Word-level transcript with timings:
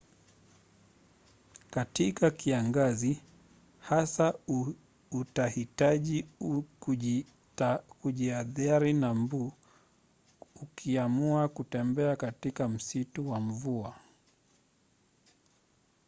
katika 1.69 2.31
kiangazi 2.31 3.21
hasa 3.79 4.33
utahitaji 5.11 6.27
kujihadhari 8.01 8.93
na 8.93 9.13
mbu 9.13 9.53
ukiamua 10.61 11.47
kutembea 11.47 12.15
katika 12.15 12.67
msitu 12.69 13.29
wa 13.29 13.39
mvua 13.39 13.95